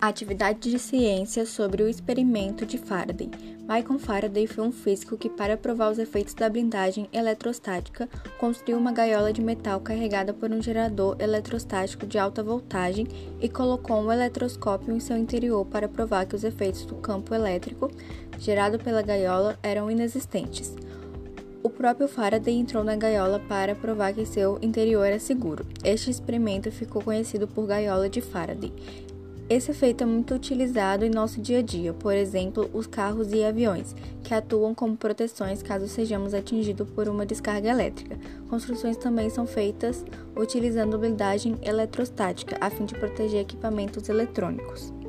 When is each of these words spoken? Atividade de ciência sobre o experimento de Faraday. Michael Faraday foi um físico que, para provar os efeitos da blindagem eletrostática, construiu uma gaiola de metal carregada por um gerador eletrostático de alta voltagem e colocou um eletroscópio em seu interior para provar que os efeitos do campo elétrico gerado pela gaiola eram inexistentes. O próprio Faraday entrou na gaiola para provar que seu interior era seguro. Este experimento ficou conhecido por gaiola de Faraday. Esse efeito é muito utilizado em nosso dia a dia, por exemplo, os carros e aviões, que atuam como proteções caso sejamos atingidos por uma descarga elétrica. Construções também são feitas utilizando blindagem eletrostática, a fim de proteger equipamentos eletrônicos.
Atividade 0.00 0.70
de 0.70 0.78
ciência 0.78 1.44
sobre 1.44 1.82
o 1.82 1.88
experimento 1.88 2.64
de 2.64 2.78
Faraday. 2.78 3.30
Michael 3.68 3.98
Faraday 3.98 4.46
foi 4.46 4.66
um 4.66 4.72
físico 4.72 5.14
que, 5.14 5.28
para 5.28 5.58
provar 5.58 5.92
os 5.92 5.98
efeitos 5.98 6.32
da 6.32 6.48
blindagem 6.48 7.06
eletrostática, 7.12 8.08
construiu 8.38 8.78
uma 8.78 8.92
gaiola 8.92 9.30
de 9.30 9.42
metal 9.42 9.78
carregada 9.78 10.32
por 10.32 10.50
um 10.50 10.62
gerador 10.62 11.16
eletrostático 11.18 12.06
de 12.06 12.18
alta 12.18 12.42
voltagem 12.42 13.06
e 13.42 13.48
colocou 13.48 14.00
um 14.00 14.10
eletroscópio 14.10 14.94
em 14.94 15.00
seu 15.00 15.18
interior 15.18 15.66
para 15.66 15.86
provar 15.86 16.24
que 16.24 16.34
os 16.34 16.44
efeitos 16.44 16.86
do 16.86 16.94
campo 16.94 17.34
elétrico 17.34 17.90
gerado 18.38 18.78
pela 18.78 19.02
gaiola 19.02 19.58
eram 19.62 19.90
inexistentes. 19.90 20.74
O 21.62 21.68
próprio 21.68 22.08
Faraday 22.08 22.54
entrou 22.54 22.82
na 22.82 22.96
gaiola 22.96 23.38
para 23.38 23.74
provar 23.74 24.14
que 24.14 24.24
seu 24.24 24.58
interior 24.62 25.04
era 25.04 25.18
seguro. 25.20 25.66
Este 25.84 26.10
experimento 26.10 26.72
ficou 26.72 27.02
conhecido 27.02 27.46
por 27.46 27.66
gaiola 27.66 28.08
de 28.08 28.22
Faraday. 28.22 28.72
Esse 29.50 29.72
efeito 29.72 30.04
é 30.04 30.06
muito 30.06 30.32
utilizado 30.32 31.04
em 31.04 31.10
nosso 31.10 31.40
dia 31.40 31.58
a 31.58 31.62
dia, 31.62 31.92
por 31.92 32.14
exemplo, 32.14 32.70
os 32.72 32.86
carros 32.86 33.32
e 33.32 33.42
aviões, 33.42 33.96
que 34.22 34.32
atuam 34.32 34.72
como 34.72 34.96
proteções 34.96 35.60
caso 35.60 35.88
sejamos 35.88 36.34
atingidos 36.34 36.88
por 36.90 37.08
uma 37.08 37.26
descarga 37.26 37.68
elétrica. 37.68 38.16
Construções 38.48 38.96
também 38.96 39.28
são 39.28 39.48
feitas 39.48 40.04
utilizando 40.36 40.96
blindagem 40.96 41.58
eletrostática, 41.62 42.56
a 42.60 42.70
fim 42.70 42.84
de 42.84 42.94
proteger 42.94 43.40
equipamentos 43.40 44.08
eletrônicos. 44.08 44.99